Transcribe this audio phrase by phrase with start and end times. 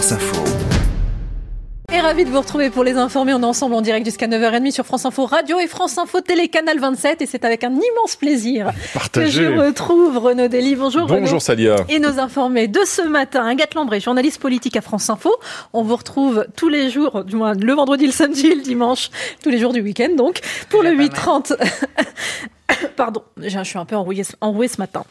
[0.00, 0.44] France Info.
[1.92, 3.34] Et ravi de vous retrouver pour les informer.
[3.34, 6.48] On est ensemble en direct jusqu'à 9h30 sur France Info Radio et France Info Télé
[6.48, 7.20] Canal 27.
[7.20, 8.70] Et c'est avec un immense plaisir
[9.12, 10.74] que je retrouve Renaud Dely.
[10.74, 11.38] Bonjour Bonjour Renaud.
[11.38, 11.76] Salia.
[11.90, 15.36] Et nos informés de ce matin, Agathe Lambré, journaliste politique à France Info.
[15.74, 19.10] On vous retrouve tous les jours, du moins le vendredi, le samedi et le dimanche,
[19.42, 20.40] tous les jours du week-end donc,
[20.70, 21.58] pour le 8h30.
[22.96, 25.04] Pardon, je suis un peu enrouée, enrouée ce matin.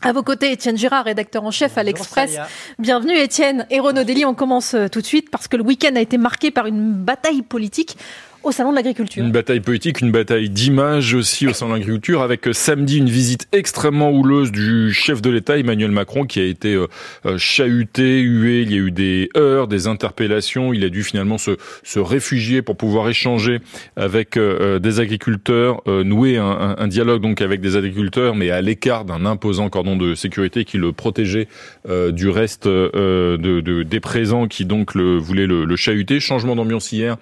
[0.00, 2.38] À vos côtés, Étienne Girard, rédacteur en chef à l'Express.
[2.78, 3.66] Bienvenue Étienne.
[3.70, 6.18] Et Renaud Dely, on commence euh, tout de suite parce que le week-end a été
[6.18, 7.96] marqué par une bataille politique
[8.42, 9.22] au Salon de l'Agriculture.
[9.22, 13.08] Une bataille politique, une bataille d'image aussi au Salon de l'Agriculture, avec euh, samedi une
[13.08, 16.86] visite extrêmement houleuse du chef de l'État, Emmanuel Macron, qui a été euh,
[17.26, 21.38] euh, chahuté, hué, il y a eu des heures, des interpellations, il a dû finalement
[21.38, 23.58] se, se réfugier pour pouvoir échanger
[23.96, 29.68] avec des agriculteurs, nouer un, dialogue donc avec des agriculteurs, mais à l'écart d'un imposant
[29.68, 31.48] cordon de sécurité qui le protégeait
[31.88, 36.20] du reste de, de, des présents qui donc le, voulaient le, le chahuter.
[36.20, 37.16] Changement d'ambiance hier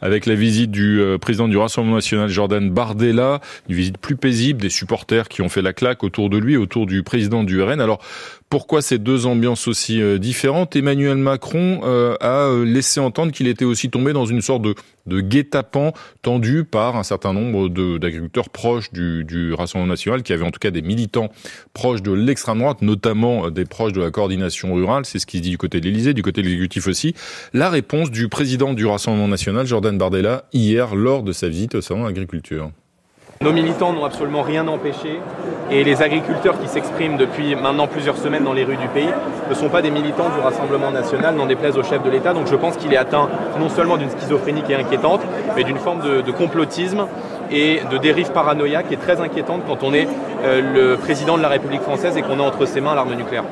[0.00, 4.60] avec la visite du euh, président du Rassemblement national Jordan Bardella, une visite plus paisible,
[4.60, 7.80] des supporters qui ont fait la claque autour de lui, autour du président du RN.
[7.80, 8.00] Alors
[8.50, 10.74] pourquoi ces deux ambiances aussi euh, différentes?
[10.74, 14.74] Emmanuel Macron euh, a laissé entendre qu'il était aussi tombé dans une sorte de,
[15.06, 15.92] de guet-apens
[16.22, 20.60] tendu par un certain nombre d'agriculteurs proches du, du, Rassemblement national, qui avaient en tout
[20.60, 21.30] cas des militants
[21.74, 25.04] proches de l'extrême droite, notamment des proches de la coordination rurale.
[25.04, 27.14] C'est ce qui se dit du côté de l'Élysée, du côté de l'exécutif aussi.
[27.52, 31.80] La réponse du président du Rassemblement national, Jordan Bardella, hier lors de sa visite au
[31.80, 32.70] salon de l'agriculture.
[33.40, 35.20] Nos militants n'ont absolument rien empêché
[35.70, 39.10] et les agriculteurs qui s'expriment depuis maintenant plusieurs semaines dans les rues du pays
[39.48, 42.34] ne sont pas des militants du Rassemblement national, n'en déplaise au chef de l'État.
[42.34, 43.28] Donc je pense qu'il est atteint
[43.60, 45.20] non seulement d'une schizophrénie qui est inquiétante,
[45.54, 47.06] mais d'une forme de, de, complotisme
[47.52, 50.08] et de dérive paranoïaque qui est très inquiétante quand on est
[50.42, 53.44] euh, le président de la République française et qu'on a entre ses mains l'arme nucléaire.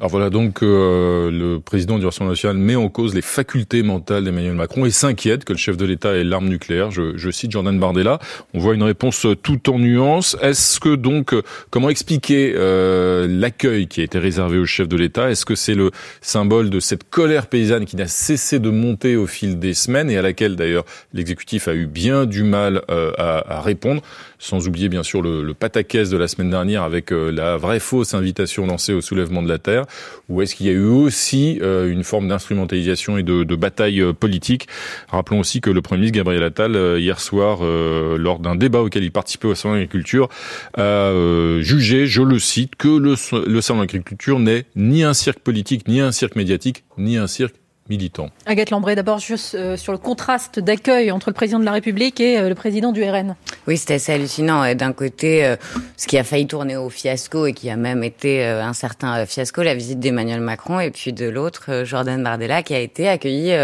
[0.00, 4.24] Alors voilà donc euh, le président du Rassemblement national met en cause les facultés mentales
[4.24, 6.90] d'Emmanuel Macron et s'inquiète que le chef de l'État ait l'arme nucléaire.
[6.90, 8.18] Je, je, cite Jordan Bardella.
[8.54, 10.36] On voit une réponse tout en nuances.
[10.42, 11.34] Est-ce que donc
[11.70, 15.30] comment expliquer euh, l'accueil qui a été réservé au chef de l'État?
[15.30, 19.26] Est-ce que c'est le symbole de cette colère paysanne qui n'a cessé de monter au
[19.26, 23.60] fil des semaines et à laquelle d'ailleurs l'exécutif a eu bien du mal euh, à,
[23.60, 24.02] répondre?
[24.38, 27.80] Sans oublier bien sûr le, le pataquès de la semaine dernière avec euh, la vraie
[27.80, 29.83] fausse invitation lancée au soulèvement de la terre
[30.28, 34.12] ou est-ce qu'il y a eu aussi euh, une forme d'instrumentalisation et de, bataille euh,
[34.12, 34.68] politique?
[35.08, 39.04] Rappelons aussi que le Premier ministre Gabriel Attal, euh, hier soir, lors d'un débat auquel
[39.04, 40.28] il participait au Salon de l'Agriculture,
[40.76, 41.12] a
[41.60, 43.14] jugé, je le cite, que le,
[43.46, 47.26] le Salon de l'Agriculture n'est ni un cirque politique, ni un cirque médiatique, ni un
[47.26, 47.54] cirque
[47.88, 48.30] militant.
[48.46, 52.18] Agathe Lambré, d'abord juste euh, sur le contraste d'accueil entre le président de la République
[52.18, 53.36] et euh, le président du RN.
[53.66, 54.74] Oui, c'était assez hallucinant.
[54.74, 55.56] D'un côté, euh,
[55.96, 59.62] ce qui a failli tourner au fiasco et qui a même été un certain fiasco,
[59.62, 63.54] la visite d'Emmanuel Macron, et puis de l'autre, Jordan Bardella, qui a été accueilli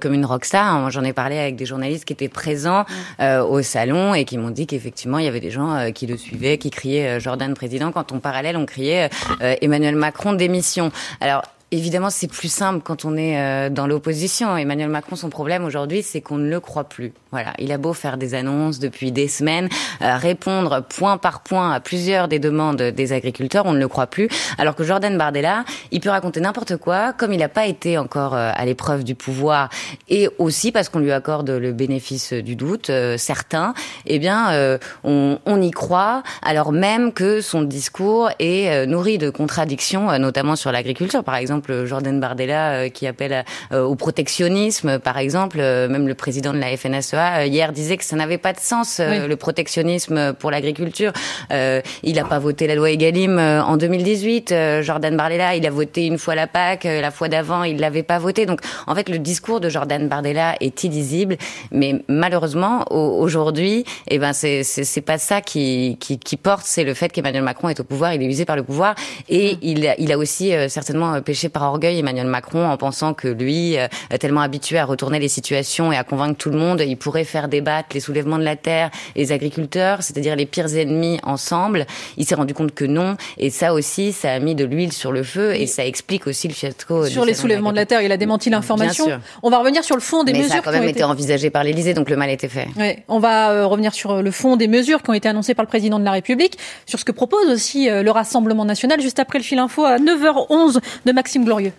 [0.00, 0.78] comme une rockstar.
[0.80, 2.84] Moi, j'en ai parlé avec des journalistes qui étaient présents
[3.20, 6.58] au salon et qui m'ont dit qu'effectivement, il y avait des gens qui le suivaient,
[6.58, 9.08] qui criaient Jordan président, quand en parallèle, on criait
[9.40, 10.90] Emmanuel Macron démission.
[11.20, 14.56] Alors, Évidemment, c'est plus simple quand on est euh, dans l'opposition.
[14.56, 17.12] Emmanuel Macron, son problème aujourd'hui, c'est qu'on ne le croit plus.
[17.32, 19.68] Voilà, il a beau faire des annonces depuis des semaines,
[20.00, 24.06] euh, répondre point par point à plusieurs des demandes des agriculteurs, on ne le croit
[24.06, 24.28] plus.
[24.58, 28.34] Alors que Jordan Bardella, il peut raconter n'importe quoi, comme il n'a pas été encore
[28.34, 29.68] euh, à l'épreuve du pouvoir,
[30.08, 33.74] et aussi parce qu'on lui accorde le bénéfice du doute, certains,
[34.06, 40.16] eh bien, on, on, y croit, alors même que son discours est nourri de contradictions,
[40.18, 41.24] notamment sur l'agriculture.
[41.24, 46.76] Par exemple, Jordan Bardella qui appelle au protectionnisme, par exemple, même le président de la
[46.76, 49.26] FNSEA hier disait que ça n'avait pas de sens oui.
[49.26, 51.12] le protectionnisme pour l'agriculture.
[51.52, 54.52] Euh, il n'a pas voté la loi Egalim en 2018.
[54.52, 58.02] Euh, Jordan Bardella, il a voté une fois la PAC, la fois d'avant, il l'avait
[58.02, 58.46] pas voté.
[58.46, 61.36] Donc, en fait, le discours de Jordan Bardella est illisible.
[61.70, 66.94] Mais malheureusement, aujourd'hui, eh ben, c'est c'est pas ça qui qui, qui porte, c'est le
[66.94, 68.94] fait qu'Emmanuel Macron est au pouvoir, il est visé par le pouvoir,
[69.28, 69.58] et mmh.
[69.62, 73.78] il il a aussi euh, certainement péché par orgueil Emmanuel Macron en pensant que lui,
[73.78, 73.88] euh,
[74.18, 77.48] tellement habitué à retourner les situations et à convaincre tout le monde, il pourrait faire
[77.48, 81.86] débattre les soulèvements de la terre, les agriculteurs, c'est-à-dire les pires ennemis ensemble.
[82.16, 85.12] Il s'est rendu compte que non, et ça aussi, ça a mis de l'huile sur
[85.12, 87.06] le feu, et ça explique aussi le fiasco.
[87.06, 89.06] Sur les soulèvements de la terre, il a démenti l'information.
[89.42, 90.54] On va revenir sur le fond des Mais mesures.
[90.54, 92.68] Ça a quand même qui ont été envisagé par l'Élysée, donc le mal était fait.
[92.76, 95.64] Ouais, on va euh, revenir sur le fond des mesures qui ont été annoncées par
[95.64, 99.18] le président de la République, sur ce que propose aussi euh, le Rassemblement national, juste
[99.18, 101.72] après le fil info à 9h11 de Maxime Glorieux.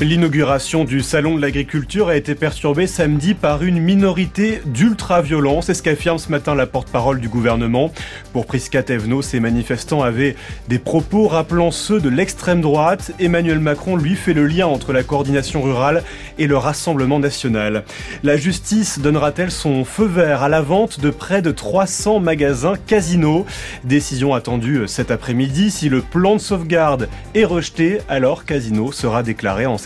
[0.00, 5.60] L'inauguration du Salon de l'agriculture a été perturbée samedi par une minorité d'ultra-violents.
[5.60, 7.92] C'est ce qu'affirme ce matin la porte-parole du gouvernement.
[8.32, 8.82] Pour Prisca
[9.20, 10.36] ces manifestants avaient
[10.68, 13.12] des propos rappelant ceux de l'extrême droite.
[13.20, 16.02] Emmanuel Macron, lui, fait le lien entre la coordination rurale
[16.38, 17.84] et le Rassemblement national.
[18.22, 23.44] La justice donnera-t-elle son feu vert à la vente de près de 300 magasins casinos
[23.84, 25.70] Décision attendue cet après-midi.
[25.70, 29.76] Si le plan de sauvegarde est rejeté, alors Casino sera déclaré en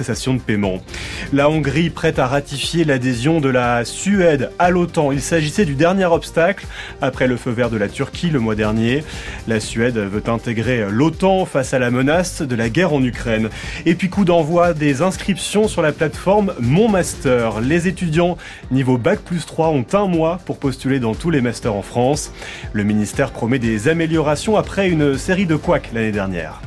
[1.33, 5.12] La Hongrie prête à ratifier l'adhésion de la Suède à l'OTAN.
[5.12, 6.67] Il s'agissait du dernier obstacle
[7.01, 9.05] après le feu vert de la Turquie le mois dernier.
[9.49, 13.49] La Suède veut intégrer l'OTAN face à la menace de la guerre en Ukraine.
[13.87, 17.61] Et puis coup d'envoi des inscriptions sur la plateforme Mon Master.
[17.61, 18.37] Les étudiants
[18.71, 22.33] niveau Bac plus 3 ont un mois pour postuler dans tous les masters en France.
[22.73, 26.61] Le ministère promet des améliorations après une série de couacs l'année dernière.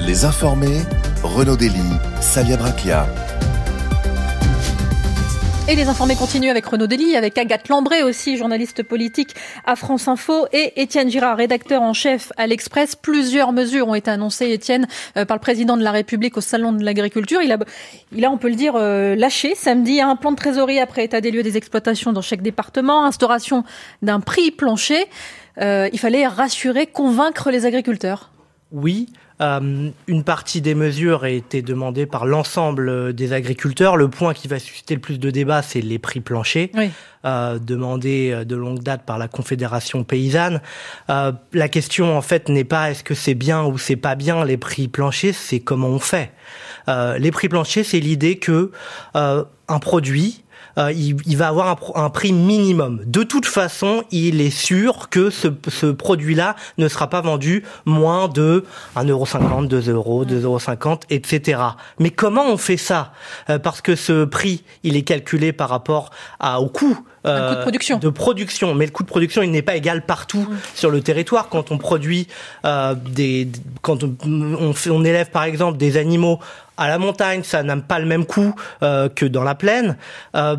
[0.00, 0.80] Les informés,
[1.22, 1.82] Renaud Dely,
[2.22, 3.06] Salia Bracchia.
[5.68, 9.34] Et les informés continuent avec Renaud Dely, avec Agathe Lambré aussi, journaliste politique
[9.64, 12.94] à France Info, et Étienne Girard, rédacteur en chef à l'Express.
[12.94, 14.86] Plusieurs mesures ont été annoncées, Étienne,
[15.16, 17.42] euh, par le président de la République au Salon de l'Agriculture.
[17.42, 17.58] Il a,
[18.12, 21.20] il a, on peut le dire, euh, lâché samedi un plan de trésorerie après état
[21.20, 23.64] des lieux des exploitations dans chaque département, instauration
[24.02, 25.06] d'un prix plancher.
[25.60, 28.30] Euh, il fallait rassurer, convaincre les agriculteurs.
[28.70, 29.08] Oui,
[29.40, 33.96] euh, une partie des mesures a été demandée par l'ensemble des agriculteurs.
[33.96, 36.70] Le point qui va susciter le plus de débats, c'est les prix planchers,
[37.24, 40.60] euh, demandés de longue date par la Confédération paysanne.
[41.08, 44.56] la question, en fait, n'est pas est-ce que c'est bien ou c'est pas bien les
[44.56, 46.32] prix planchers, c'est comment on fait.
[46.88, 48.70] les prix planchers, c'est l'idée que
[49.14, 50.44] un produit
[50.78, 53.00] euh, il, va avoir un, prix minimum.
[53.06, 58.28] De toute façon, il est sûr que ce, ce produit-là ne sera pas vendu moins
[58.28, 58.64] de
[58.96, 61.60] 1,50€, 2€, 2,50€, etc.
[61.98, 63.12] Mais comment on fait ça?
[63.50, 67.62] Euh, Parce que ce prix, il est calculé par rapport à, au coût euh, de
[67.62, 67.98] production.
[67.98, 68.74] de production.
[68.74, 71.48] Mais le coût de production, il n'est pas égal partout sur le territoire.
[71.48, 72.28] Quand on produit
[72.64, 73.48] euh, des,
[73.82, 76.40] quand on, on, fait, on élève par exemple des animaux
[76.76, 79.96] à la montagne, ça n'a pas le même coût euh, que dans la plaine.
[80.34, 80.56] Euh,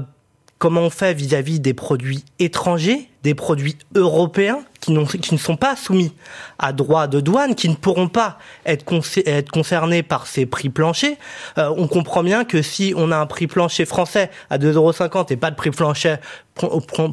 [0.57, 5.75] comment on fait vis-à-vis des produits étrangers, des produits européens qui, qui, ne sont pas
[5.75, 6.13] soumis
[6.59, 8.85] à droit de douane, qui ne pourront pas être,
[9.25, 11.17] être concernés par ces prix planchers.
[11.57, 15.37] Euh, on comprend bien que si on a un prix plancher français à 2,50€ et
[15.37, 16.15] pas de prix plancher,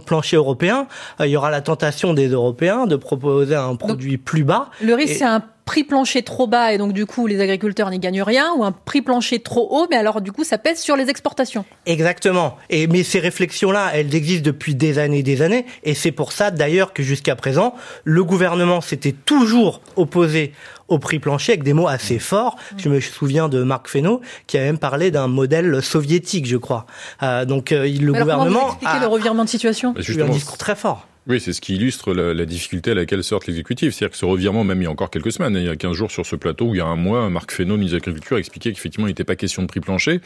[0.06, 0.86] plancher européen,
[1.20, 4.70] euh, il y aura la tentation des Européens de proposer un produit plus bas.
[4.80, 7.98] Le risque, c'est un prix plancher trop bas et donc du coup les agriculteurs n'y
[7.98, 10.96] gagnent rien ou un prix plancher trop haut mais alors du coup ça pèse sur
[10.96, 11.64] les exportations.
[11.86, 12.56] Exactement.
[12.70, 16.12] Et mais ces réflexions là, elles existent depuis des années et des années et c'est
[16.12, 17.74] pour ça d'ailleurs que jusqu'à présent,
[18.04, 20.52] le gouvernement s'était toujours opposé
[20.88, 22.56] au prix plancher avec des mots assez forts.
[22.76, 26.86] Je me souviens de Marc Fesneau qui a même parlé d'un modèle soviétique, je crois.
[27.22, 29.94] Euh, donc euh, le gouvernement comment vous le revirement de situation?
[29.94, 31.06] bah, un discours très fort.
[31.26, 33.94] Oui, c'est ce qui illustre la, la, difficulté à laquelle sort l'exécutif.
[33.94, 35.76] C'est-à-dire que ce revirement, même il y a encore quelques semaines, hein, il y a
[35.76, 38.00] 15 jours sur ce plateau, où il y a un mois, Marc Fesneau, ministre de
[38.00, 40.20] l'Agriculture, expliquait qu'effectivement, il n'était pas question de prix plancher.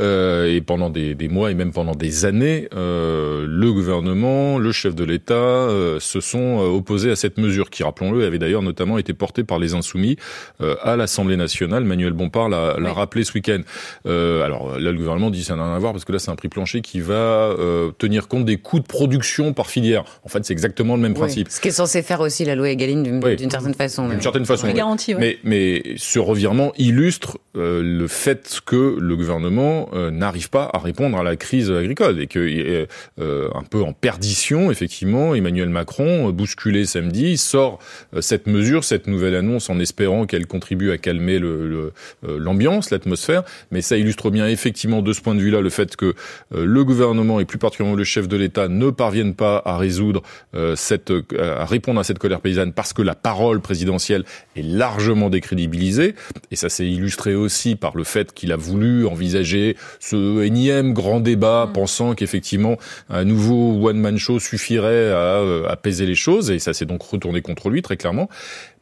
[0.00, 4.72] Euh, et pendant des, des, mois et même pendant des années, euh, le gouvernement, le
[4.72, 8.62] chef de l'État euh, se sont euh, opposés à cette mesure, qui, rappelons-le, avait d'ailleurs
[8.62, 10.16] notamment été portée par les Insoumis
[10.62, 11.84] euh, à l'Assemblée nationale.
[11.84, 13.60] Manuel Bompard l'a rappelé ce week-end.
[14.06, 16.30] Euh, alors là, le gouvernement dit ça n'a rien à voir, parce que là, c'est
[16.30, 17.54] un prix plancher qui va
[17.98, 20.04] tenir compte des coûts de production par filière.
[20.24, 21.48] En fait, c'est exactement le même principe.
[21.50, 24.08] Ce qui est censé faire aussi la loi Egaline d'une certaine façon.
[24.08, 24.68] D'une certaine façon.
[24.72, 30.70] Garantie, mais, mais ce revirement illustre euh, le fait que le gouvernement euh, n'arrive pas
[30.72, 32.86] à répondre à la crise agricole et que
[33.18, 37.78] euh, un peu en perdition, effectivement, Emmanuel Macron, bousculé samedi, sort
[38.20, 41.40] cette mesure, cette nouvelle annonce en espérant qu'elle contribue à calmer
[42.22, 43.42] l'ambiance, le, l'atmosphère.
[43.70, 46.14] Mais ça illustre bien effectivement de ce point de vue-là le fait que
[46.54, 50.22] le gouvernement et plus particulièrement le chef de l'État ne parviennent pas à résoudre euh,
[50.76, 51.22] cette, euh,
[51.58, 54.24] à répondre à cette colère paysanne parce que la parole présidentielle
[54.56, 56.14] est largement décrédibilisée.
[56.50, 61.20] Et ça s'est illustré aussi par le fait qu'il a voulu envisager ce énième grand
[61.20, 61.72] débat, mm.
[61.72, 62.76] pensant qu'effectivement
[63.08, 66.50] un nouveau one-man show suffirait à euh, apaiser les choses.
[66.50, 68.28] Et ça s'est donc retourné contre lui très clairement.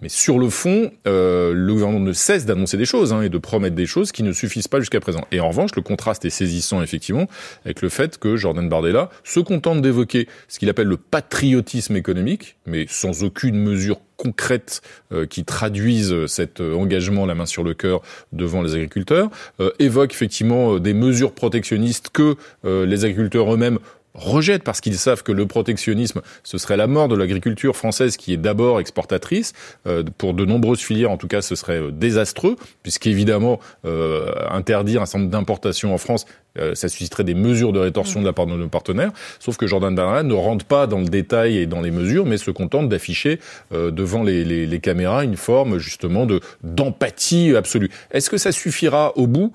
[0.03, 3.39] Mais sur le fond, euh, le gouvernement ne cesse d'annoncer des choses hein, et de
[3.39, 5.27] promettre des choses qui ne suffisent pas jusqu'à présent.
[5.33, 7.29] Et en revanche, le contraste est saisissant effectivement
[7.65, 12.57] avec le fait que Jordan Bardella se contente d'évoquer ce qu'il appelle le patriotisme économique,
[12.67, 17.75] mais sans aucune mesure concrète euh, qui traduise cet euh, engagement la main sur le
[17.75, 23.79] cœur devant les agriculteurs, euh, évoque effectivement des mesures protectionnistes que les agriculteurs eux-mêmes
[24.17, 28.33] rejettent parce qu'ils savent que le protectionnisme, ce serait la mort de l'agriculture française qui
[28.33, 29.53] est d'abord exportatrice.
[29.87, 35.03] Euh, pour de nombreuses filières, en tout cas, ce serait euh, désastreux, puisqu'évidemment, euh, interdire
[35.03, 36.27] un certain nombre d'importations en France,
[36.75, 39.13] ça susciterait des mesures de rétorsion de la part de nos partenaires.
[39.39, 42.37] Sauf que Jordan Bernard ne rentre pas dans le détail et dans les mesures, mais
[42.37, 43.41] se contente d'afficher
[43.73, 47.91] euh, devant les, les, les, caméras une forme justement de d'empathie absolue.
[48.11, 49.53] Est-ce que ça suffira au bout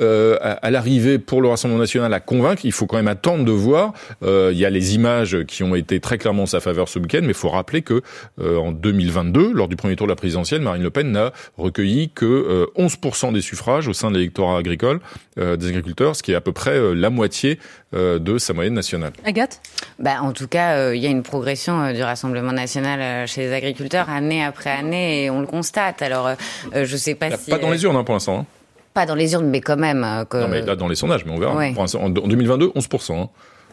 [0.00, 2.64] euh, à, à l'arrivée pour le Rassemblement national à convaincre?
[2.64, 3.92] Il faut quand même attendre de voir.
[4.22, 6.98] Euh, il y a les images qui ont été très clairement en sa faveur ce
[6.98, 8.02] week-end, mais il faut rappeler que
[8.40, 12.10] euh, en 2022, lors du premier tour de la présidentielle, Marine Le Pen n'a recueilli
[12.10, 15.00] que 11% des suffrages au sein de l'électorat agricole
[15.36, 17.58] des agriculteurs, ce qui est peu près euh, la moitié
[17.94, 19.12] euh, de sa moyenne nationale.
[19.24, 19.60] Agathe?
[19.98, 23.52] Bah, En tout cas, euh, il y a une progression du Rassemblement national chez les
[23.52, 26.02] agriculteurs année après année et on le constate.
[26.02, 26.30] Alors,
[26.74, 27.50] je sais pas si...
[27.50, 28.40] Pas dans les urnes hein, pour l'instant.
[28.40, 28.46] Hein.
[28.92, 30.06] Pas dans les urnes, mais quand même.
[30.28, 30.36] Que...
[30.36, 31.56] Non, mais là, dans les sondages, mais on verra.
[31.56, 31.74] Ouais.
[31.76, 33.22] en 2022, 11%.
[33.22, 33.28] Hein.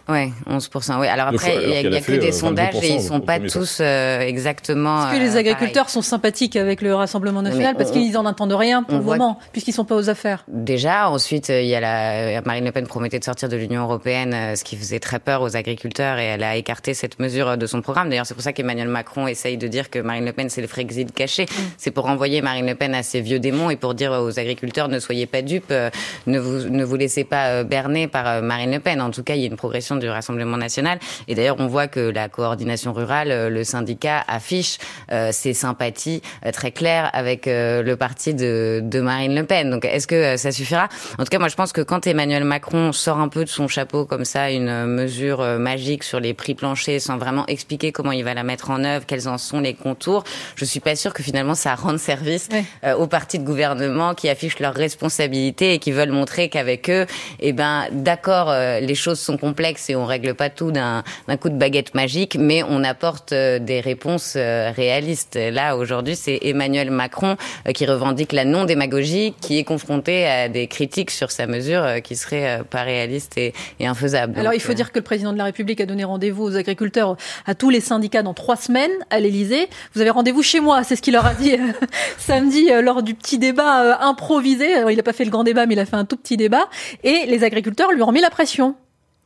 [0.10, 1.00] Oui, 11%.
[1.00, 1.08] Oui.
[1.08, 5.08] Alors après, il n'y a, que des sondages et ils sont pas tous euh, exactement.
[5.08, 8.84] Est-ce que les agriculteurs sont sympathiques avec le Rassemblement national parce qu'ils n'en entendent rien
[8.84, 12.66] pour le moment, puisqu'ils sont pas aux affaires Déjà, ensuite, il y a la Marine
[12.66, 15.56] Le Pen promettait de sortir de l'Union européenne, euh, ce qui faisait très peur aux
[15.56, 18.10] agriculteurs et elle a écarté cette mesure de son programme.
[18.10, 20.68] D'ailleurs, c'est pour ça qu'Emmanuel Macron essaye de dire que Marine Le Pen c'est le
[20.68, 21.44] Frexit caché.
[21.44, 21.64] Mm.
[21.78, 24.88] C'est pour envoyer Marine Le Pen à ses vieux démons et pour dire aux agriculteurs
[24.88, 25.92] ne soyez pas dupes, euh,
[26.26, 29.02] ne vous ne vous laissez pas berner par Marine Le Pen.
[29.02, 31.00] En tout cas, il y a une progression du Rassemblement national.
[31.28, 34.78] Et d'ailleurs, on voit que la coordination rurale, euh, le syndicat affiche
[35.12, 39.70] euh, ses sympathies euh, très claires avec le parti de, de, Marine Le Pen.
[39.70, 40.88] Donc, est-ce que ça suffira?
[41.18, 43.68] En tout cas, moi, je pense que quand Emmanuel Macron sort un peu de son
[43.68, 48.24] chapeau comme ça, une mesure magique sur les prix planchers, sans vraiment expliquer comment il
[48.24, 50.24] va la mettre en œuvre, quels en sont les contours,
[50.56, 52.64] je suis pas sûre que finalement ça rende service oui.
[52.98, 57.06] aux partis de gouvernement qui affichent leurs responsabilités et qui veulent montrer qu'avec eux,
[57.40, 61.04] eh ben, d'accord, les choses sont complexes et on règle pas tout d'un
[61.40, 65.38] coup de baguette magique, mais on apporte euh, des réponses euh, réalistes.
[65.52, 70.68] Là, aujourd'hui, c'est Emmanuel Macron euh, qui revendique la non-démagogie, qui est confronté à des
[70.68, 74.34] critiques sur sa mesure qui serait pas réaliste et, et infaisable.
[74.38, 76.56] Alors, Donc, il faut dire que le président de la République a donné rendez-vous aux
[76.56, 77.16] agriculteurs,
[77.46, 79.68] à tous les syndicats dans trois semaines à l'Élysée.
[79.94, 81.56] Vous avez rendez-vous chez moi, c'est ce qu'il leur a dit
[82.18, 84.74] samedi lors du petit débat improvisé.
[84.74, 86.38] Alors, il n'a pas fait le grand débat, mais il a fait un tout petit
[86.38, 86.70] débat.
[87.04, 88.76] Et les agriculteurs lui ont mis la pression.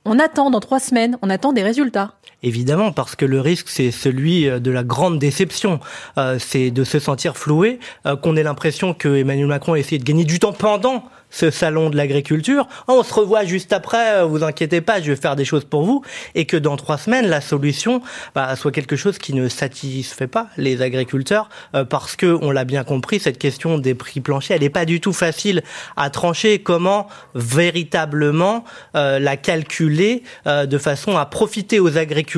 [0.06, 2.16] On attend dans trois semaines, on attend des résultats.
[2.44, 5.80] Évidemment, parce que le risque, c'est celui de la grande déception.
[6.18, 9.98] Euh, c'est de se sentir floué, euh, qu'on ait l'impression que Emmanuel Macron a essayé
[9.98, 12.68] de gagner du temps pendant ce salon de l'agriculture.
[12.88, 15.84] On se revoit juste après, euh, vous inquiétez pas, je vais faire des choses pour
[15.84, 16.04] vous.
[16.36, 18.02] Et que dans trois semaines, la solution
[18.36, 22.66] bah, soit quelque chose qui ne satisfait pas les agriculteurs, euh, parce que on l'a
[22.66, 25.64] bien compris, cette question des prix planchers, elle n'est pas du tout facile
[25.98, 26.60] à trancher.
[26.60, 28.64] Comment véritablement
[28.96, 32.33] euh, la calculer euh, de façon à profiter aux agriculteurs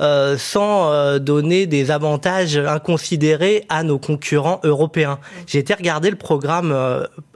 [0.00, 5.18] euh, sans euh, donner des avantages inconsidérés à nos concurrents européens.
[5.46, 6.74] J'ai été regarder le programme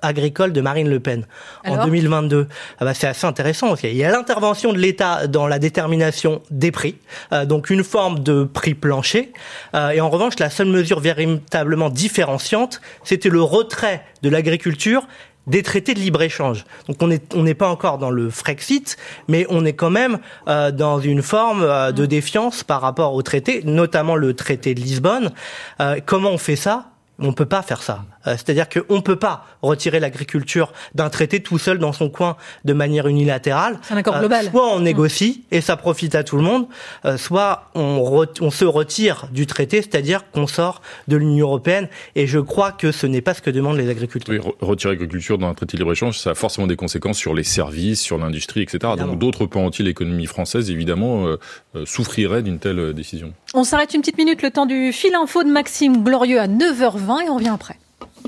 [0.02, 1.26] agricole de Marine Le Pen
[1.64, 2.46] Alors en 2022.
[2.78, 3.88] Ah bah, c'est assez intéressant aussi.
[3.88, 6.96] Il y a l'intervention de l'État dans la détermination des prix,
[7.32, 9.32] euh, donc une forme de prix plancher.
[9.74, 15.06] Euh, et en revanche, la seule mesure véritablement différenciante, c'était le retrait de l'agriculture
[15.46, 16.64] des traités de libre-échange.
[16.88, 18.96] Donc on n'est on pas encore dans le Frexit,
[19.28, 23.22] mais on est quand même euh, dans une forme euh, de défiance par rapport au
[23.22, 25.32] traité, notamment le traité de Lisbonne.
[25.80, 26.86] Euh, comment on fait ça?
[27.18, 28.04] On peut pas faire ça.
[28.26, 32.72] Euh, C'est-à-dire qu'on peut pas retirer l'agriculture d'un traité tout seul dans son coin de
[32.72, 33.78] manière unilatérale.
[33.82, 34.46] C'est un accord global.
[34.46, 36.66] Euh, soit on négocie et ça profite à tout le monde,
[37.04, 41.88] euh, soit on, re- on se retire du traité, c'est-à-dire qu'on sort de l'Union européenne.
[42.14, 44.34] Et je crois que ce n'est pas ce que demandent les agriculteurs.
[44.34, 47.34] Oui, re- retirer l'agriculture dans un traité de libre-échange, ça a forcément des conséquences sur
[47.34, 48.78] les services, sur l'industrie, etc.
[48.84, 49.12] Évidemment.
[49.12, 51.36] Donc d'autres pans entiers de l'économie française, évidemment, euh,
[51.76, 53.32] euh, souffriraient d'une telle décision.
[53.54, 57.26] On s'arrête une petite minute, le temps du fil info de Maxime Glorieux à 9h20
[57.26, 57.78] et on revient après.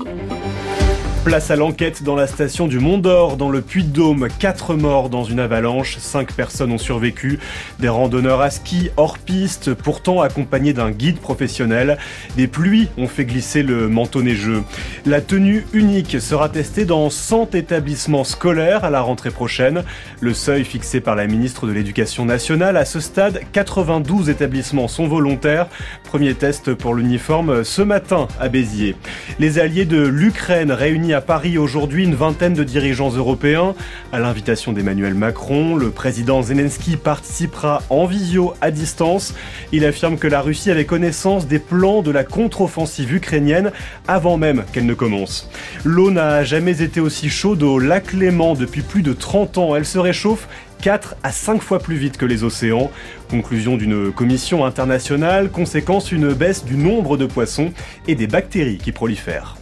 [0.03, 0.36] Thank you.
[1.23, 4.29] Place à l'enquête dans la station du Mont d'Or, dans le Puy-de-Dôme.
[4.39, 7.39] Quatre morts dans une avalanche, cinq personnes ont survécu.
[7.79, 11.97] Des randonneurs à ski hors piste, pourtant accompagnés d'un guide professionnel.
[12.37, 14.63] Des pluies ont fait glisser le manteau neigeux.
[15.05, 19.83] La tenue unique sera testée dans 100 établissements scolaires à la rentrée prochaine.
[20.21, 25.07] Le seuil fixé par la ministre de l'Éducation nationale, à ce stade, 92 établissements sont
[25.07, 25.67] volontaires.
[26.05, 28.95] Premier test pour l'uniforme ce matin à Béziers.
[29.39, 33.75] Les alliés de l'Ukraine réunis à Paris aujourd'hui une vingtaine de dirigeants européens.
[34.11, 39.33] À l'invitation d'Emmanuel Macron, le président Zelensky participera en visio à distance.
[39.71, 43.71] Il affirme que la Russie avait connaissance des plans de la contre-offensive ukrainienne
[44.07, 45.49] avant même qu'elle ne commence.
[45.83, 49.75] L'eau n'a jamais été aussi chaude au lac Léman depuis plus de 30 ans.
[49.75, 50.47] Elle se réchauffe
[50.81, 52.91] 4 à 5 fois plus vite que les océans.
[53.29, 57.71] Conclusion d'une commission internationale, conséquence une baisse du nombre de poissons
[58.07, 59.56] et des bactéries qui prolifèrent.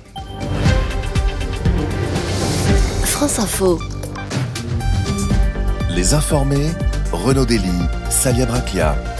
[5.89, 6.72] Les informés,
[7.13, 7.72] Renaud Dely,
[8.10, 9.14] Salia Braclia.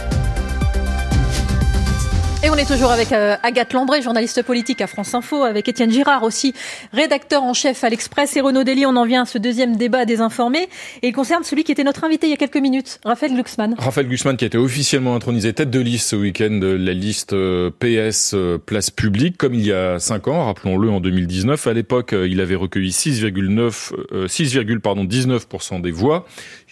[2.46, 5.90] Et on est toujours avec euh, Agathe Lambré, journaliste politique à France Info, avec Étienne
[5.90, 6.54] Girard aussi,
[6.92, 8.36] rédacteur en chef à l'Express.
[8.36, 10.68] Et Renaud Dely, on en vient à ce deuxième débat des informés.
[11.02, 13.74] Et il concerne celui qui était notre invité il y a quelques minutes, Raphaël Glucksmann.
[13.76, 17.32] Raphaël Glucksmann qui a été officiellement intronisé tête de liste ce week-end de la liste
[17.32, 21.66] euh, PS euh, place publique, comme il y a cinq ans, rappelons-le, en 2019.
[21.66, 23.90] À l'époque, il avait recueilli 6,9,
[24.28, 26.24] 6,19% des voix.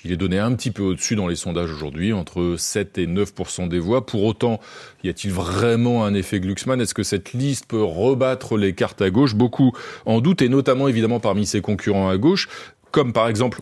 [0.05, 3.69] Il est donné un petit peu au-dessus dans les sondages aujourd'hui, entre 7 et 9%
[3.69, 4.05] des voix.
[4.05, 4.61] Pour autant,
[5.03, 6.81] y a-t-il vraiment un effet Glucksmann?
[6.81, 9.35] Est-ce que cette liste peut rebattre les cartes à gauche?
[9.35, 9.73] Beaucoup
[10.05, 12.49] en doute, et notamment évidemment parmi ses concurrents à gauche,
[12.91, 13.61] comme par exemple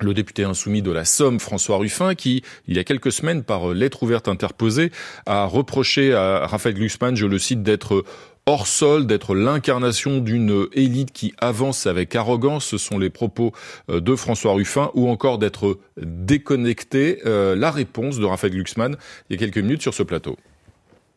[0.00, 3.68] le député insoumis de la Somme, François Ruffin, qui, il y a quelques semaines, par
[3.70, 4.92] lettre ouverte interposée,
[5.26, 8.04] a reproché à Raphaël Glucksmann, je le cite, d'être
[8.46, 13.52] hors sol, d'être l'incarnation d'une élite qui avance avec arrogance, ce sont les propos
[13.90, 18.96] euh, de François Ruffin, ou encore d'être déconnecté, euh, la réponse de Raphaël Glucksmann
[19.28, 20.36] il y a quelques minutes sur ce plateau.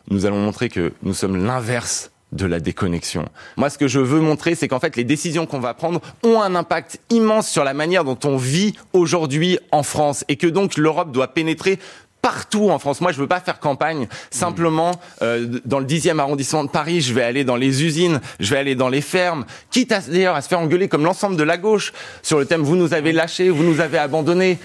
[0.10, 3.26] Nous allons montrer que nous sommes l'inverse de la déconnexion.
[3.58, 6.42] Moi, ce que je veux montrer, c'est qu'en fait, les décisions qu'on va prendre ont
[6.42, 10.78] un impact immense sur la manière dont on vit aujourd'hui en France et que donc
[10.78, 11.80] l'Europe doit pénétrer
[12.22, 13.02] partout en France.
[13.02, 17.02] Moi, je veux pas faire campagne simplement euh, dans le 10e arrondissement de Paris.
[17.02, 20.42] Je vais aller dans les usines, je vais aller dans les fermes, quitte d'ailleurs à
[20.42, 23.50] se faire engueuler comme l'ensemble de la gauche sur le thème vous nous avez lâchés,
[23.50, 24.60] vous nous avez abandonnés.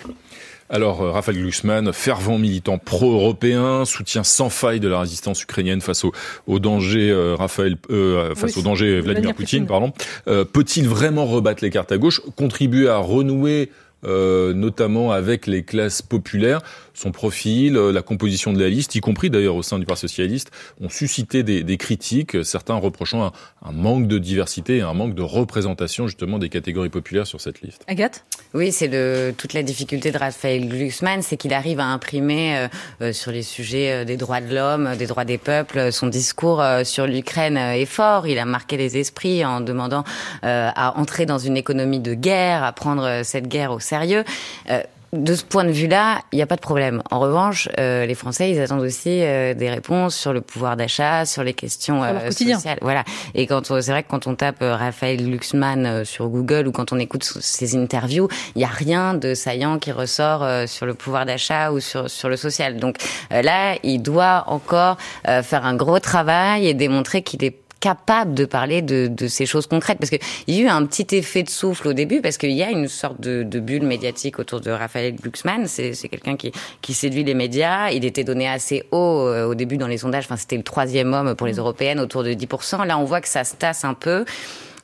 [0.68, 6.04] Alors, euh, Raphaël Glucksmann, fervent militant pro-européen, soutien sans faille de la résistance ukrainienne face
[6.04, 6.12] au,
[6.46, 9.92] au danger, euh, Raphaël, euh, face au danger Vladimir, Poutine, pardon.
[10.24, 13.70] Peut-il vraiment rebattre les cartes à gauche, contribuer à renouer
[14.04, 16.60] euh, notamment avec les classes populaires?
[16.96, 20.00] Son profil, euh, la composition de la liste, y compris d'ailleurs au sein du Parti
[20.00, 20.50] socialiste,
[20.80, 25.14] ont suscité des, des critiques, certains reprochant un, un, manque de diversité et un manque
[25.14, 27.84] de représentation justement des catégories populaires sur cette liste.
[27.86, 28.24] Agathe?
[28.54, 32.68] Oui, c'est de toute la difficulté de Raphaël Glucksmann, c'est qu'il arrive à imprimer euh,
[33.02, 37.06] euh sur les sujets des droits de l'homme, des droits des peuples, son discours sur
[37.06, 38.26] l'Ukraine est fort.
[38.26, 40.04] Il a marqué les esprits en demandant
[40.42, 44.24] à entrer dans une économie de guerre, à prendre cette guerre au sérieux.
[44.70, 47.02] Euh, de ce point de vue-là, il n'y a pas de problème.
[47.10, 51.24] En revanche, euh, les Français, ils attendent aussi euh, des réponses sur le pouvoir d'achat,
[51.24, 52.78] sur les questions euh, sociales.
[52.82, 53.04] Voilà.
[53.34, 56.92] Et quand c'est vrai que quand on tape euh, Raphaël Glucksmann sur Google ou quand
[56.92, 61.26] on écoute ses interviews, il n'y a rien de saillant qui ressort sur le pouvoir
[61.26, 62.76] d'achat ou sur sur le social.
[62.76, 62.96] Donc
[63.30, 68.82] là, il doit encore faire un gros travail et démontrer qu'il est capable de parler
[68.82, 69.98] de, de ces choses concrètes.
[70.00, 70.18] Parce qu'il
[70.48, 72.88] y a eu un petit effet de souffle au début parce qu'il y a une
[72.88, 75.68] sorte de, de, bulle médiatique autour de Raphaël Glucksmann.
[75.68, 76.50] C'est quelqu'un qui,
[76.82, 77.90] qui séduit les médias.
[77.90, 80.24] Il était donné assez haut euh, au début dans les sondages.
[80.24, 81.58] Enfin c'était le troisième homme pour les mmh.
[81.58, 84.24] européennes autour de 10% là on voit que ça se tasse un peu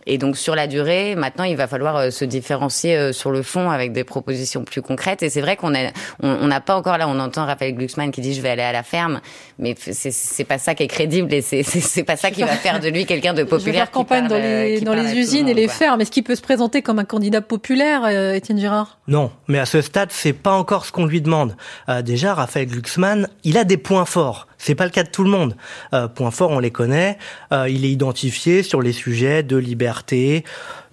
[0.06, 3.42] et donc sur la durée, maintenant, il va falloir euh, se différencier euh, sur le
[3.42, 5.22] fond avec des propositions plus concrètes.
[5.22, 5.90] Et c'est vrai qu'on a,
[6.22, 8.72] on n'a pas encore là, on entend Raphaël Glucksmann qui dit je vais aller à
[8.72, 9.20] la ferme,
[9.58, 12.88] mais c'est pas ça qui est crédible et c'est pas ça qui va faire de
[12.88, 13.60] lui quelqu'un de populaire.
[13.60, 16.00] Je vais faire campagne dans les, dans les usines et les fermes.
[16.00, 18.98] Est-ce qu'il peut se présenter comme un candidat populaire, euh, Étienne Girard?
[19.08, 21.56] Non, mais à ce stade, c'est pas encore ce qu'on lui demande.
[21.88, 24.46] Euh, déjà, Raphaël Glucksmann, il a des points forts.
[24.62, 25.56] C'est pas le cas de tout le monde.
[25.92, 27.18] Euh, point fort, on les connaît.
[27.52, 30.44] Euh, il est identifié sur les sujets de liberté, liberté,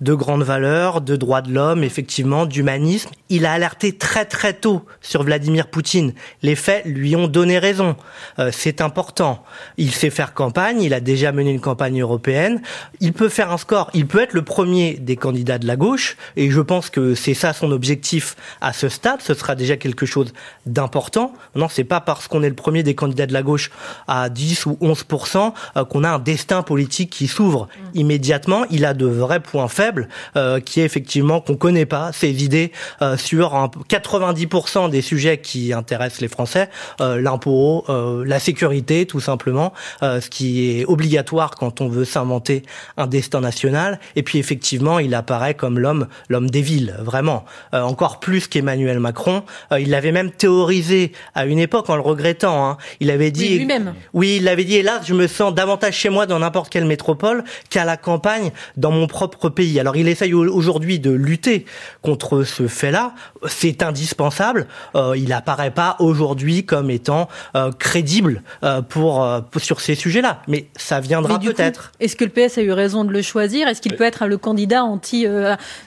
[0.01, 3.09] de grandes valeurs, de droits de l'homme, effectivement, d'humanisme.
[3.29, 6.13] Il a alerté très très tôt sur Vladimir Poutine.
[6.41, 7.95] Les faits lui ont donné raison.
[8.39, 9.43] Euh, c'est important.
[9.77, 10.81] Il sait faire campagne.
[10.81, 12.61] Il a déjà mené une campagne européenne.
[12.99, 13.89] Il peut faire un score.
[13.93, 16.17] Il peut être le premier des candidats de la gauche.
[16.35, 19.21] Et je pense que c'est ça son objectif à ce stade.
[19.21, 20.33] Ce sera déjà quelque chose
[20.65, 21.33] d'important.
[21.55, 23.71] Non, c'est pas parce qu'on est le premier des candidats de la gauche
[24.07, 27.99] à 10 ou 11% euh, qu'on a un destin politique qui s'ouvre mm.
[27.99, 28.65] immédiatement.
[28.69, 29.88] Il a de vrais points faibles,
[30.35, 32.71] euh, qui est effectivement qu'on connaît pas ses idées
[33.01, 40.29] euh, sur 90% des sujets qui intéressent les Français, l'impôt, la sécurité, tout simplement, ce
[40.29, 42.63] qui est obligatoire quand on veut s'inventer
[42.97, 43.99] un destin national.
[44.15, 49.43] Et puis effectivement, il apparaît comme l'homme, l'homme des villes, vraiment, encore plus qu'Emmanuel Macron.
[49.77, 52.67] il l'avait même théorisé à une époque en le regrettant.
[52.67, 52.77] Hein.
[52.99, 53.93] Il avait dit lui-même.
[54.13, 54.81] Oui, il l'avait dit.
[54.81, 58.91] Là, je me sens davantage chez moi dans n'importe quelle métropole qu'à la campagne dans
[58.91, 59.78] mon propre pays.
[59.79, 61.65] Alors il essaye aujourd'hui de lutter
[62.01, 63.13] contre ce fait-là.
[63.47, 64.67] C'est indispensable.
[64.95, 69.25] Euh, il apparaît pas aujourd'hui comme étant euh, crédible euh, pour,
[69.57, 70.41] sur ces sujets-là.
[70.47, 71.91] Mais ça viendra peut-être.
[71.99, 73.67] Est-ce que le PS a eu raison de le choisir?
[73.67, 75.25] Est-ce qu'il peut être le candidat anti,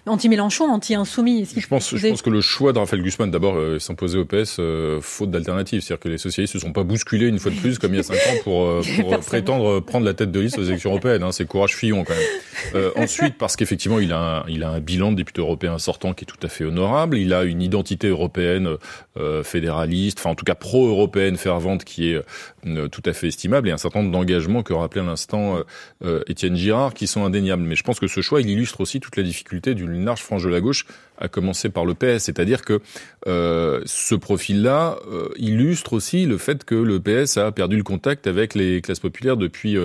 [0.07, 3.57] anti Mélenchon, anti insoumis Je pense, je pense que le choix de Raphaël Guzman d'abord
[3.81, 4.61] s'imposer au PS
[5.00, 7.92] faute d'alternative, c'est-à-dire que les socialistes se sont pas bousculés une fois de plus comme
[7.94, 10.90] il y a cinq ans pour, pour prétendre prendre la tête de liste aux élections
[10.90, 11.22] européennes.
[11.22, 11.33] Hein.
[11.33, 12.90] C'est courage Fillon quand même.
[12.96, 16.25] ensuite parce qu'effectivement il a un, il a un bilan de député européen sortant qui
[16.25, 17.16] est tout à fait honorable.
[17.16, 18.77] Il a une identité européenne
[19.18, 22.23] euh, fédéraliste, enfin en tout cas pro-européenne fervente qui est
[22.66, 25.59] euh, tout à fait estimable et un certain nombre d'engagements que rappelait à l'instant
[26.05, 27.62] euh, Étienne Girard qui sont indéniables.
[27.62, 30.45] Mais je pense que ce choix, il illustre aussi toute la difficulté d'une large frange
[30.45, 30.87] de la gauche,
[31.18, 32.25] à commencer par le PS.
[32.25, 32.81] C'est-à-dire que
[33.25, 34.97] ce profil-là
[35.37, 39.37] illustre aussi le fait que le PS a perdu le contact avec les classes populaires
[39.37, 39.77] depuis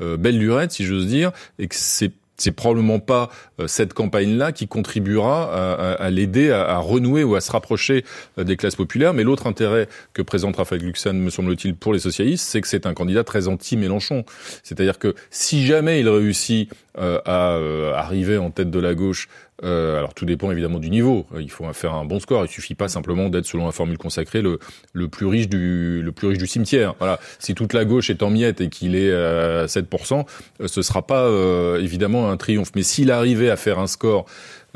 [0.00, 4.68] belle lurette, si j'ose dire, et que c'est c'est probablement pas euh, cette campagne-là qui
[4.68, 8.04] contribuera à, l'aider à, renouer ou à se rapprocher
[8.38, 9.14] euh, des classes populaires.
[9.14, 12.86] Mais l'autre intérêt que présente Raphaël Glucksan, me semble-t-il, pour les socialistes, c'est que c'est
[12.86, 14.24] un candidat très anti-Mélenchon.
[14.62, 17.58] C'est-à-dire que si jamais il réussit à
[17.94, 19.28] arriver en tête de la gauche
[19.64, 21.26] euh, alors tout dépend évidemment du niveau.
[21.38, 22.44] Il faut faire un bon score.
[22.44, 24.58] Il suffit pas simplement d'être selon la formule consacrée le,
[24.92, 26.94] le plus riche du le plus riche du cimetière.
[26.98, 27.18] Voilà.
[27.38, 30.26] Si toute la gauche est en miettes et qu'il est à 7%,
[30.60, 32.72] euh, ce sera pas euh, évidemment un triomphe.
[32.74, 34.26] Mais s'il arrivait à faire un score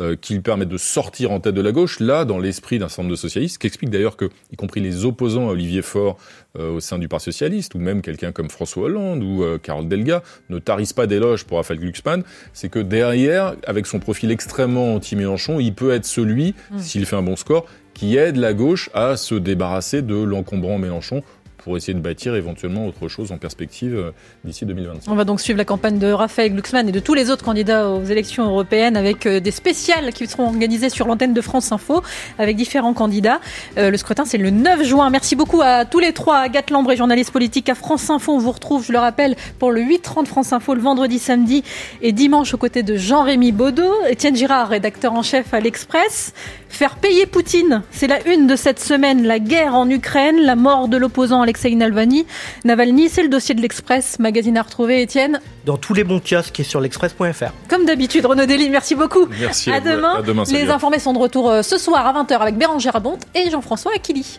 [0.00, 2.88] euh, qui lui permettent de sortir en tête de la gauche, là, dans l'esprit d'un
[2.88, 6.16] certain nombre de socialistes, qui explique d'ailleurs que, y compris les opposants à Olivier Faure
[6.58, 9.88] euh, au sein du Parti socialiste, ou même quelqu'un comme François Hollande ou euh, Carole
[9.88, 12.22] Delga, ne tarissent pas d'éloges pour Raphaël Glucksmann,
[12.54, 16.78] c'est que derrière, avec son profil extrêmement anti-Mélenchon, il peut être celui, mmh.
[16.78, 21.22] s'il fait un bon score, qui aide la gauche à se débarrasser de l'encombrant Mélenchon
[21.62, 24.10] pour essayer de bâtir éventuellement autre chose en perspective euh,
[24.44, 25.10] d'ici 2025.
[25.10, 27.90] On va donc suivre la campagne de Raphaël Glucksmann et de tous les autres candidats
[27.90, 32.02] aux élections européennes avec euh, des spéciales qui seront organisées sur l'antenne de France Info
[32.38, 33.40] avec différents candidats.
[33.78, 35.10] Euh, le scrutin, c'est le 9 juin.
[35.10, 38.32] Merci beaucoup à tous les trois, Agathe Lambre et journaliste politique à France Info.
[38.32, 41.62] On vous retrouve, je le rappelle, pour le 8-30 France Info le vendredi, samedi
[42.02, 46.32] et dimanche aux côtés de Jean-Rémy Baudot, Étienne Girard, rédacteur en chef à l'Express.
[46.68, 49.24] Faire payer Poutine, c'est la une de cette semaine.
[49.24, 52.26] La guerre en Ukraine, la mort de l'opposant Alexei Navalny.
[52.64, 55.40] Navalny, c'est le dossier de l'Express, magazine à retrouver, Étienne.
[55.66, 57.50] Dans tous les bons kiosques et sur l'express.fr.
[57.68, 59.26] Comme d'habitude, Renaud Dely, merci beaucoup.
[59.40, 59.72] Merci.
[59.72, 60.22] À, demain.
[60.52, 64.38] les informations de retour euh, ce soir à 20h avec Bérangère Abonte et Jean-François Aquili.